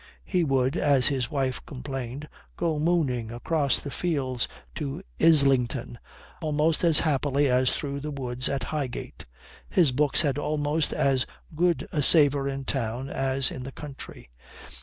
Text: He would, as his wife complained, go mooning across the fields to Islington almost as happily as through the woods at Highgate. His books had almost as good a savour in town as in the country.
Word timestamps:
He 0.25 0.43
would, 0.43 0.75
as 0.77 1.09
his 1.09 1.29
wife 1.29 1.63
complained, 1.67 2.27
go 2.57 2.79
mooning 2.79 3.29
across 3.31 3.77
the 3.79 3.91
fields 3.91 4.47
to 4.73 5.03
Islington 5.19 5.99
almost 6.41 6.83
as 6.83 7.01
happily 7.01 7.47
as 7.47 7.75
through 7.75 7.99
the 7.99 8.09
woods 8.09 8.49
at 8.49 8.63
Highgate. 8.63 9.27
His 9.69 9.91
books 9.91 10.23
had 10.23 10.39
almost 10.39 10.91
as 10.91 11.27
good 11.55 11.87
a 11.91 12.01
savour 12.01 12.47
in 12.47 12.65
town 12.65 13.09
as 13.09 13.51
in 13.51 13.61
the 13.61 13.71
country. 13.71 14.31